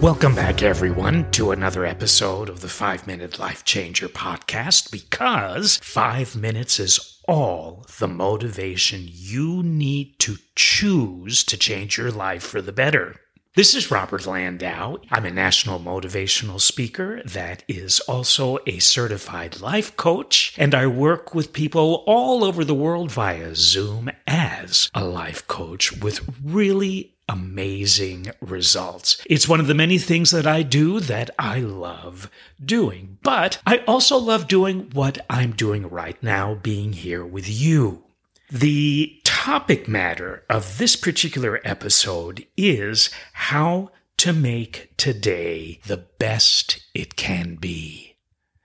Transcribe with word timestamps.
Welcome 0.00 0.34
back, 0.34 0.62
everyone, 0.62 1.30
to 1.32 1.50
another 1.50 1.84
episode 1.84 2.48
of 2.48 2.62
the 2.62 2.68
5 2.68 3.06
Minute 3.06 3.38
Life 3.38 3.66
Changer 3.66 4.08
podcast 4.08 4.90
because 4.90 5.76
5 5.82 6.36
minutes 6.36 6.80
is 6.80 7.20
all 7.28 7.84
the 7.98 8.08
motivation 8.08 9.06
you 9.06 9.62
need 9.62 10.18
to 10.20 10.36
choose 10.56 11.44
to 11.44 11.58
change 11.58 11.98
your 11.98 12.10
life 12.10 12.42
for 12.42 12.62
the 12.62 12.72
better. 12.72 13.20
This 13.56 13.74
is 13.74 13.90
Robert 13.90 14.26
Landau. 14.26 14.96
I'm 15.10 15.26
a 15.26 15.30
national 15.30 15.80
motivational 15.80 16.62
speaker 16.62 17.20
that 17.26 17.62
is 17.68 18.00
also 18.00 18.58
a 18.66 18.78
certified 18.78 19.60
life 19.60 19.96
coach, 19.98 20.54
and 20.56 20.74
I 20.74 20.86
work 20.86 21.34
with 21.34 21.52
people 21.52 22.04
all 22.06 22.42
over 22.42 22.64
the 22.64 22.74
world 22.74 23.12
via 23.12 23.54
Zoom 23.54 24.10
as 24.26 24.88
a 24.94 25.04
life 25.04 25.46
coach 25.46 25.92
with 25.92 26.26
really 26.42 27.16
amazing 27.30 28.32
results. 28.40 29.22
It's 29.26 29.48
one 29.48 29.60
of 29.60 29.68
the 29.68 29.74
many 29.74 29.98
things 29.98 30.32
that 30.32 30.48
I 30.48 30.62
do 30.62 30.98
that 31.00 31.30
I 31.38 31.60
love 31.60 32.28
doing, 32.62 33.18
but 33.22 33.62
I 33.64 33.78
also 33.86 34.18
love 34.18 34.48
doing 34.48 34.90
what 34.92 35.24
I'm 35.30 35.52
doing 35.52 35.88
right 35.88 36.20
now, 36.22 36.54
being 36.56 36.92
here 36.92 37.24
with 37.24 37.48
you. 37.48 38.02
The 38.50 39.16
topic 39.22 39.86
matter 39.86 40.44
of 40.50 40.78
this 40.78 40.96
particular 40.96 41.60
episode 41.64 42.44
is 42.56 43.10
how 43.32 43.90
to 44.16 44.32
make 44.32 44.92
today 44.96 45.78
the 45.86 45.98
best 46.18 46.80
it 46.94 47.14
can 47.14 47.54
be. 47.54 48.16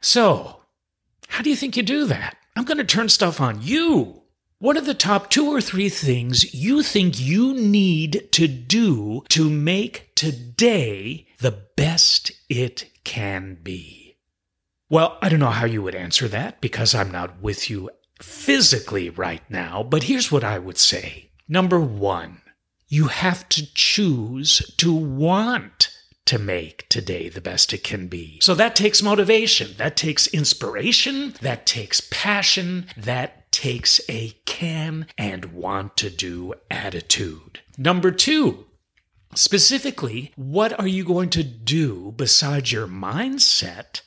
So, 0.02 0.62
how 1.28 1.44
do 1.44 1.52
you 1.52 1.56
think 1.56 1.78
you 1.78 1.84
do 1.84 2.06
that? 2.06 2.36
I'm 2.56 2.66
going 2.66 2.80
to 2.80 2.84
turn 2.84 3.10
stuff 3.10 3.40
on 3.40 3.62
you. 3.62 4.24
What 4.60 4.78
are 4.78 4.82
the 4.82 4.94
top 4.94 5.30
two 5.30 5.48
or 5.48 5.60
three 5.60 5.90
things 5.90 6.54
you 6.54 6.82
think 6.82 7.20
you 7.20 7.54
need 7.54 8.30
to 8.32 8.48
do 8.48 9.26
to 9.28 9.50
make 9.50 10.16
today 10.16 11.28
the 11.40 11.64
best 11.76 12.32
it 12.48 12.90
can 13.04 13.58
be? 13.62 14.16
Well, 14.90 15.18
I 15.22 15.28
don't 15.28 15.42
know 15.42 15.48
how 15.48 15.66
you 15.66 15.82
would 15.84 15.94
answer 15.94 16.30
that 16.30 16.62
because 16.62 16.96
I'm 16.96 17.12
not 17.12 17.42
with 17.42 17.70
you 17.70 17.90
physically 18.22 19.10
right 19.10 19.44
now, 19.50 19.84
but 19.84 20.04
here's 20.04 20.32
what 20.32 20.46
I 20.46 20.58
would 20.58 20.78
say. 20.78 21.32
Number 21.50 21.80
one, 21.82 22.42
you 22.88 23.08
have 23.08 23.50
to 23.50 23.74
choose 23.74 24.74
to 24.78 24.94
want 24.94 25.90
to 26.28 26.40
make 26.40 26.88
today 26.90 27.30
the 27.30 27.42
best 27.42 27.74
it 27.74 27.84
can 27.84 28.08
be. 28.08 28.40
So 28.42 28.56
that 28.56 28.76
takes 28.76 29.04
motivation, 29.04 29.76
that 29.78 29.98
takes 29.98 30.28
inspiration, 30.28 31.36
that 31.42 31.66
takes 31.66 32.02
passion, 32.10 32.88
that 32.98 33.45
takes 33.56 34.02
a 34.10 34.32
can 34.46 35.08
and 35.18 35.46
want 35.54 35.96
to 35.96 36.10
do 36.10 36.54
attitude. 36.70 37.62
Number 37.78 38.12
two, 38.12 38.66
specifically, 39.34 40.34
what 40.36 40.78
are 40.78 40.88
you 40.88 41.06
going 41.06 41.30
to 41.30 41.44
do 41.44 42.14
besides 42.18 42.74
your 42.74 42.86
mindset 42.86 44.02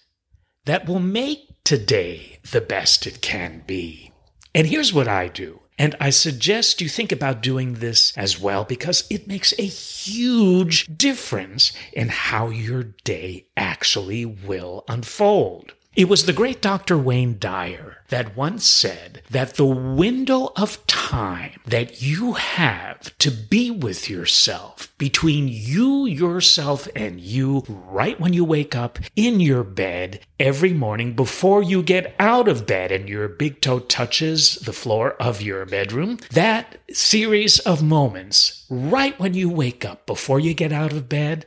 that 0.66 0.86
will 0.86 1.00
make 1.00 1.64
today 1.64 2.40
the 2.50 2.60
best 2.60 3.06
it 3.06 3.22
can 3.22 3.62
be? 3.66 4.12
And 4.55 4.66
here's 4.66 4.92
what 4.92 5.08
I 5.08 5.28
do. 5.28 5.60
And 5.78 5.96
I 5.98 6.10
suggest 6.10 6.83
you 6.83 6.88
think 6.90 7.10
about 7.10 7.40
doing 7.40 7.74
this 7.74 8.12
as 8.18 8.38
well 8.38 8.64
because 8.64 9.06
it 9.08 9.28
makes 9.28 9.55
a 9.58 9.62
huge 9.64 10.86
difference 10.94 11.72
in 11.94 12.08
how 12.08 12.50
your 12.50 12.83
day 12.83 13.46
actually 13.56 14.27
will 14.27 14.84
unfold. 14.88 15.72
It 15.98 16.08
was 16.08 16.27
the 16.27 16.32
great 16.32 16.62
Dr. 16.62 16.96
Wayne 16.96 17.41
Dyer 17.41 17.96
that 18.06 18.36
once 18.36 18.64
said 18.64 19.20
that 19.30 19.55
the 19.55 19.67
window 19.67 20.52
of 20.55 20.86
time 20.86 21.58
that 21.67 22.00
you 22.00 22.34
have 22.34 23.18
to 23.18 23.33
be 23.33 23.73
with 23.73 24.08
yourself 24.08 24.95
between 24.96 25.48
you, 25.48 26.06
yourself, 26.06 26.86
and 26.95 27.18
you 27.18 27.64
right 27.67 28.18
when 28.20 28.33
you 28.33 28.45
wake 28.45 28.77
up 28.77 29.00
in 29.17 29.40
your 29.40 29.64
bed 29.64 30.20
every 30.39 30.73
morning 30.73 31.17
before 31.17 31.64
you 31.64 31.83
get 31.83 32.14
out 32.20 32.46
of 32.46 32.64
bed 32.64 32.92
and 32.92 33.08
your 33.08 33.27
big 33.27 33.61
toe 33.61 33.80
touches 33.80 34.55
the 34.55 34.73
floor 34.73 35.14
of 35.14 35.42
your 35.42 35.67
bedroom, 35.67 36.20
that 36.30 36.80
series 36.92 37.58
of 37.58 37.83
moments 37.83 38.64
right 38.70 39.18
when 39.18 39.34
you 39.34 39.50
wake 39.50 39.84
up 39.84 40.06
before 40.06 40.39
you 40.39 40.55
get 40.55 40.70
out 40.70 40.92
of 40.92 41.08
bed 41.08 41.44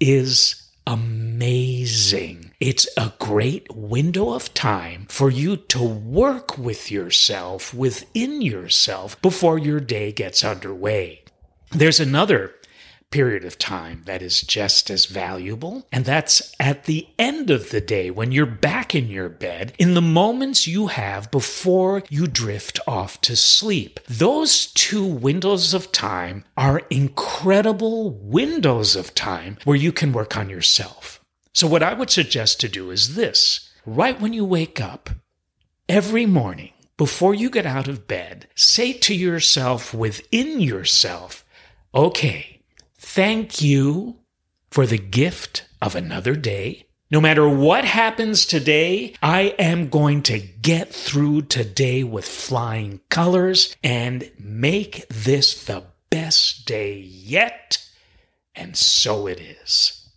is 0.00 0.63
amazing. 0.86 2.52
It's 2.60 2.86
a 2.96 3.12
great 3.18 3.74
window 3.74 4.32
of 4.34 4.52
time 4.54 5.06
for 5.08 5.30
you 5.30 5.56
to 5.56 5.82
work 5.82 6.58
with 6.58 6.90
yourself 6.90 7.72
within 7.74 8.42
yourself 8.42 9.20
before 9.22 9.58
your 9.58 9.80
day 9.80 10.12
gets 10.12 10.44
underway. 10.44 11.24
There's 11.70 12.00
another 12.00 12.54
period 13.14 13.44
of 13.44 13.56
time 13.56 14.02
that 14.06 14.20
is 14.20 14.40
just 14.42 14.90
as 14.90 15.06
valuable. 15.06 15.86
And 15.92 16.04
that's 16.04 16.52
at 16.58 16.86
the 16.86 17.06
end 17.16 17.48
of 17.48 17.70
the 17.70 17.80
day 17.80 18.10
when 18.10 18.32
you're 18.32 18.44
back 18.44 18.92
in 18.92 19.06
your 19.06 19.28
bed, 19.28 19.72
in 19.78 19.94
the 19.94 20.02
moments 20.02 20.66
you 20.66 20.88
have 20.88 21.30
before 21.30 22.02
you 22.10 22.26
drift 22.26 22.80
off 22.88 23.20
to 23.20 23.36
sleep. 23.36 24.00
Those 24.08 24.66
two 24.66 25.04
windows 25.06 25.74
of 25.74 25.92
time 25.92 26.42
are 26.56 26.82
incredible 26.90 28.10
windows 28.10 28.96
of 28.96 29.14
time 29.14 29.58
where 29.62 29.76
you 29.76 29.92
can 29.92 30.12
work 30.12 30.36
on 30.36 30.50
yourself. 30.50 31.20
So, 31.52 31.68
what 31.68 31.84
I 31.84 31.94
would 31.94 32.10
suggest 32.10 32.58
to 32.62 32.68
do 32.68 32.90
is 32.90 33.14
this 33.14 33.70
right 33.86 34.20
when 34.20 34.32
you 34.32 34.44
wake 34.44 34.80
up, 34.80 35.08
every 35.88 36.26
morning, 36.26 36.72
before 36.96 37.32
you 37.32 37.48
get 37.48 37.64
out 37.64 37.86
of 37.86 38.08
bed, 38.08 38.48
say 38.56 38.92
to 38.92 39.14
yourself 39.14 39.94
within 39.94 40.58
yourself, 40.58 41.44
okay, 41.94 42.53
Thank 43.04 43.60
you 43.60 44.16
for 44.70 44.86
the 44.86 44.98
gift 44.98 45.66
of 45.80 45.94
another 45.94 46.34
day. 46.34 46.86
No 47.10 47.20
matter 47.20 47.46
what 47.46 47.84
happens 47.84 48.46
today, 48.46 49.14
I 49.22 49.54
am 49.58 49.90
going 49.90 50.22
to 50.22 50.40
get 50.40 50.92
through 50.92 51.42
today 51.42 52.02
with 52.02 52.26
flying 52.26 53.02
colors 53.10 53.76
and 53.84 54.32
make 54.38 55.06
this 55.08 55.64
the 55.64 55.84
best 56.08 56.66
day 56.66 56.98
yet. 56.98 57.86
And 58.54 58.74
so 58.74 59.28
it 59.28 59.38
is. 59.38 60.08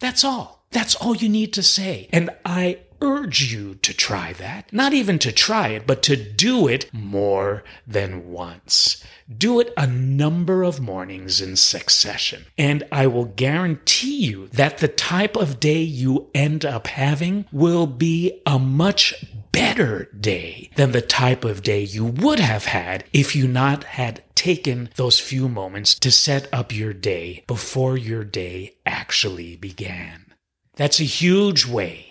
That's 0.00 0.24
all. 0.24 0.64
That's 0.70 0.94
all 0.94 1.14
you 1.14 1.28
need 1.28 1.52
to 1.52 1.62
say. 1.62 2.08
And 2.10 2.30
I 2.42 2.78
urge 3.00 3.52
you 3.52 3.76
to 3.76 3.94
try 3.94 4.32
that. 4.34 4.72
Not 4.72 4.92
even 4.92 5.18
to 5.20 5.32
try 5.32 5.68
it, 5.68 5.86
but 5.86 6.02
to 6.04 6.16
do 6.16 6.68
it 6.68 6.92
more 6.92 7.64
than 7.86 8.30
once. 8.30 9.04
Do 9.36 9.60
it 9.60 9.72
a 9.76 9.86
number 9.86 10.62
of 10.62 10.80
mornings 10.80 11.40
in 11.40 11.56
succession. 11.56 12.46
And 12.56 12.84
I 12.90 13.06
will 13.06 13.26
guarantee 13.26 14.24
you 14.24 14.48
that 14.48 14.78
the 14.78 14.88
type 14.88 15.36
of 15.36 15.60
day 15.60 15.82
you 15.82 16.30
end 16.34 16.64
up 16.64 16.86
having 16.86 17.46
will 17.52 17.86
be 17.86 18.40
a 18.46 18.58
much 18.58 19.14
better 19.52 20.08
day 20.18 20.70
than 20.76 20.92
the 20.92 21.02
type 21.02 21.44
of 21.44 21.62
day 21.62 21.82
you 21.82 22.04
would 22.04 22.38
have 22.38 22.66
had 22.66 23.04
if 23.12 23.34
you 23.34 23.48
not 23.48 23.84
had 23.84 24.22
taken 24.34 24.88
those 24.94 25.18
few 25.18 25.48
moments 25.48 25.98
to 25.98 26.10
set 26.10 26.48
up 26.52 26.72
your 26.72 26.92
day 26.92 27.42
before 27.46 27.96
your 27.96 28.22
day 28.24 28.74
actually 28.86 29.56
began. 29.56 30.32
That's 30.76 31.00
a 31.00 31.04
huge 31.04 31.66
way 31.66 32.07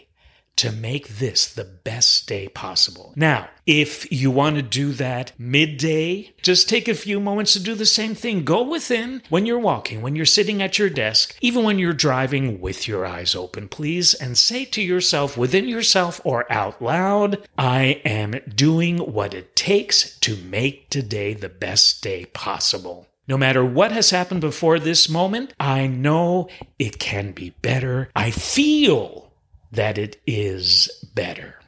to 0.57 0.71
make 0.71 1.07
this 1.07 1.47
the 1.47 1.63
best 1.63 2.27
day 2.27 2.47
possible. 2.49 3.13
Now, 3.15 3.49
if 3.65 4.11
you 4.11 4.31
want 4.31 4.55
to 4.55 4.61
do 4.61 4.91
that 4.93 5.31
midday, 5.37 6.33
just 6.41 6.67
take 6.67 6.87
a 6.87 6.93
few 6.93 7.19
moments 7.19 7.53
to 7.53 7.59
do 7.59 7.75
the 7.75 7.85
same 7.85 8.15
thing. 8.15 8.43
Go 8.43 8.63
within 8.63 9.21
when 9.29 9.45
you're 9.45 9.59
walking, 9.59 10.01
when 10.01 10.15
you're 10.15 10.25
sitting 10.25 10.61
at 10.61 10.79
your 10.79 10.89
desk, 10.89 11.37
even 11.41 11.63
when 11.63 11.79
you're 11.79 11.93
driving 11.93 12.59
with 12.59 12.87
your 12.87 13.05
eyes 13.05 13.35
open, 13.35 13.67
please, 13.67 14.13
and 14.13 14.37
say 14.37 14.65
to 14.65 14.81
yourself, 14.81 15.37
within 15.37 15.67
yourself 15.67 16.19
or 16.23 16.51
out 16.51 16.81
loud, 16.81 17.47
I 17.57 18.01
am 18.05 18.35
doing 18.53 18.97
what 18.97 19.33
it 19.33 19.55
takes 19.55 20.17
to 20.19 20.35
make 20.37 20.89
today 20.89 21.33
the 21.33 21.49
best 21.49 22.01
day 22.01 22.25
possible. 22.25 23.07
No 23.27 23.37
matter 23.37 23.65
what 23.65 23.91
has 23.91 24.11
happened 24.11 24.39
before 24.39 24.79
this 24.79 25.09
moment, 25.09 25.53
I 25.59 25.85
know 25.87 26.47
it 26.79 26.97
can 26.97 27.33
be 27.33 27.49
better. 27.61 28.09
I 28.15 28.31
feel 28.31 29.26
that 29.71 29.97
it 29.97 30.21
is 30.25 30.89
better. 31.13 31.59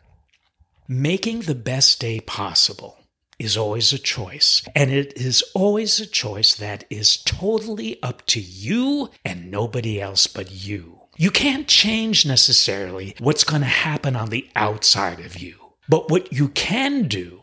Making 0.88 1.42
the 1.42 1.56
best 1.56 2.00
day 2.00 2.20
possible 2.20 2.98
is 3.38 3.56
always 3.56 3.94
a 3.94 4.00
choice, 4.00 4.62
and 4.76 4.92
it 4.92 5.14
is 5.16 5.44
always 5.54 6.00
a 6.00 6.06
choice 6.06 6.54
that 6.56 6.84
is 6.90 7.18
totally 7.18 8.02
up 8.04 8.26
to 8.28 8.42
you 8.42 9.10
and 9.24 9.50
nobody 9.50 10.02
else 10.02 10.28
but 10.28 10.52
you. 10.52 11.00
You 11.16 11.32
can't 11.32 11.68
change 11.68 12.26
necessarily 12.26 13.16
what's 13.20 13.44
going 13.44 13.62
to 13.62 13.68
happen 13.68 14.16
on 14.16 14.30
the 14.30 14.50
outside 14.56 15.20
of 15.20 15.38
you, 15.38 15.56
but 15.88 16.10
what 16.10 16.34
you 16.34 16.50
can 16.50 17.08
do 17.08 17.42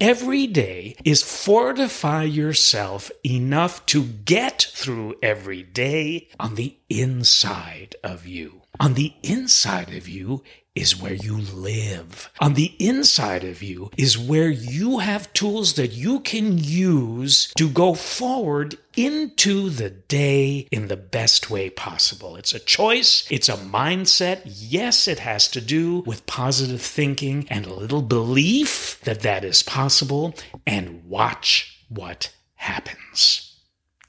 every 0.00 0.46
day 0.46 0.96
is 1.04 1.22
fortify 1.22 2.22
yourself 2.24 3.10
enough 3.24 3.84
to 3.86 4.04
get 4.04 4.68
through 4.72 5.14
every 5.22 5.62
day 5.62 6.28
on 6.38 6.54
the 6.54 6.76
inside 6.88 7.96
of 8.02 8.26
you. 8.26 8.62
On 8.80 8.94
the 8.94 9.14
inside 9.22 9.94
of 9.94 10.08
you 10.08 10.42
is 10.74 11.00
where 11.00 11.14
you 11.14 11.36
live. 11.36 12.30
On 12.40 12.54
the 12.54 12.74
inside 12.80 13.44
of 13.44 13.62
you 13.62 13.90
is 13.96 14.18
where 14.18 14.50
you 14.50 14.98
have 14.98 15.32
tools 15.32 15.74
that 15.74 15.92
you 15.92 16.18
can 16.20 16.58
use 16.58 17.52
to 17.56 17.68
go 17.68 17.94
forward 17.94 18.76
into 18.96 19.70
the 19.70 19.90
day 19.90 20.66
in 20.72 20.88
the 20.88 20.96
best 20.96 21.50
way 21.50 21.70
possible. 21.70 22.34
It's 22.36 22.52
a 22.52 22.58
choice, 22.58 23.26
it's 23.30 23.48
a 23.48 23.56
mindset. 23.56 24.42
Yes, 24.44 25.06
it 25.06 25.20
has 25.20 25.46
to 25.48 25.60
do 25.60 26.00
with 26.00 26.26
positive 26.26 26.82
thinking 26.82 27.46
and 27.48 27.66
a 27.66 27.74
little 27.74 28.02
belief 28.02 29.00
that 29.04 29.20
that 29.20 29.44
is 29.44 29.62
possible, 29.62 30.34
and 30.66 31.04
watch 31.04 31.84
what 31.88 32.34
happens. 32.56 33.56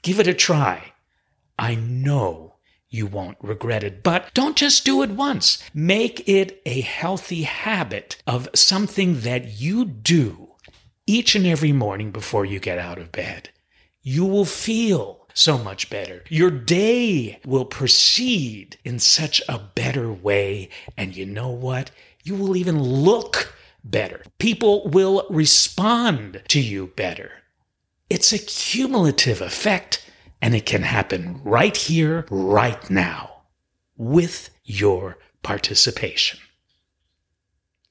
Give 0.02 0.18
it 0.18 0.26
a 0.26 0.34
try. 0.34 0.92
I 1.58 1.76
know 1.76 2.55
you 2.88 3.06
won't 3.06 3.36
regret 3.40 3.84
it. 3.84 4.02
But 4.02 4.32
don't 4.34 4.56
just 4.56 4.84
do 4.84 5.02
it 5.02 5.10
once. 5.10 5.62
Make 5.74 6.28
it 6.28 6.60
a 6.64 6.80
healthy 6.80 7.42
habit 7.42 8.22
of 8.26 8.48
something 8.54 9.20
that 9.20 9.60
you 9.60 9.84
do 9.84 10.54
each 11.06 11.34
and 11.34 11.46
every 11.46 11.72
morning 11.72 12.10
before 12.10 12.44
you 12.44 12.58
get 12.58 12.78
out 12.78 12.98
of 12.98 13.12
bed. 13.12 13.50
You 14.02 14.24
will 14.24 14.44
feel 14.44 15.26
so 15.34 15.58
much 15.58 15.90
better. 15.90 16.24
Your 16.28 16.50
day 16.50 17.40
will 17.44 17.64
proceed 17.64 18.78
in 18.84 18.98
such 18.98 19.42
a 19.48 19.58
better 19.58 20.12
way. 20.12 20.70
And 20.96 21.14
you 21.14 21.26
know 21.26 21.50
what? 21.50 21.90
You 22.24 22.34
will 22.34 22.56
even 22.56 22.82
look 22.82 23.54
better. 23.84 24.22
People 24.38 24.88
will 24.88 25.26
respond 25.28 26.42
to 26.48 26.60
you 26.60 26.88
better. 26.96 27.30
It's 28.08 28.32
a 28.32 28.38
cumulative 28.38 29.40
effect 29.40 30.05
and 30.40 30.54
it 30.54 30.66
can 30.66 30.82
happen 30.82 31.40
right 31.44 31.76
here, 31.76 32.26
right 32.30 32.90
now, 32.90 33.42
with 33.96 34.50
your 34.64 35.18
participation. 35.42 36.40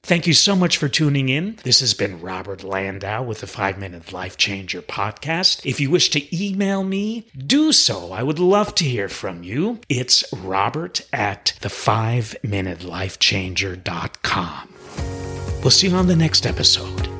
Thank 0.06 0.26
you 0.28 0.34
so 0.34 0.54
much 0.54 0.76
for 0.76 0.88
tuning 0.88 1.28
in. 1.28 1.58
This 1.64 1.80
has 1.80 1.92
been 1.92 2.20
Robert 2.20 2.62
Landau 2.62 3.24
with 3.24 3.40
the 3.40 3.48
5 3.48 3.76
Minute 3.76 4.12
Life 4.12 4.36
Changer 4.36 4.80
podcast. 4.80 5.66
If 5.66 5.80
you 5.80 5.90
wish 5.90 6.10
to 6.10 6.44
email 6.44 6.84
me, 6.84 7.26
do 7.36 7.72
so. 7.72 8.12
I 8.12 8.22
would 8.22 8.38
love 8.38 8.72
to 8.76 8.84
hear 8.84 9.08
from 9.08 9.42
you. 9.42 9.80
It's 9.88 10.22
robert 10.32 11.00
at 11.12 11.54
the 11.60 11.70
5 11.70 12.36
minutelifechanger.com. 12.44 14.74
We'll 15.60 15.72
see 15.72 15.88
you 15.88 15.96
on 15.96 16.06
the 16.06 16.14
next 16.14 16.46
episode. 16.46 17.15